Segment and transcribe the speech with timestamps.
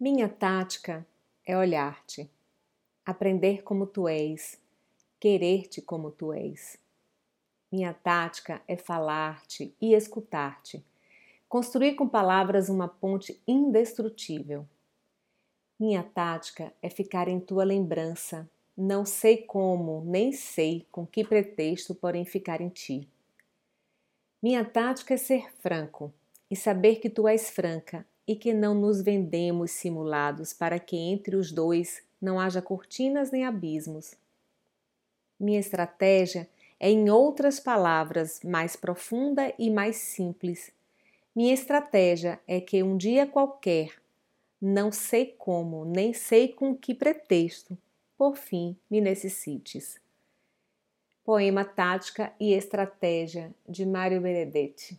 [0.00, 1.04] Minha tática
[1.44, 2.30] é olhar-te,
[3.04, 4.56] aprender como tu és,
[5.18, 6.78] querer-te como tu és.
[7.72, 10.84] Minha tática é falar-te e escutar-te,
[11.48, 14.64] construir com palavras uma ponte indestrutível.
[15.80, 21.92] Minha tática é ficar em tua lembrança, não sei como, nem sei com que pretexto,
[21.92, 23.08] porém ficar em ti.
[24.40, 26.14] Minha tática é ser franco
[26.48, 31.34] e saber que tu és franca e que não nos vendemos simulados para que entre
[31.34, 34.14] os dois não haja cortinas nem abismos.
[35.40, 36.46] Minha estratégia
[36.78, 40.70] é, em outras palavras, mais profunda e mais simples.
[41.34, 43.94] Minha estratégia é que um dia qualquer,
[44.60, 47.78] não sei como, nem sei com que pretexto,
[48.16, 49.98] por fim me necessites.
[51.24, 54.98] Poema Tática e Estratégia de Mário Benedetti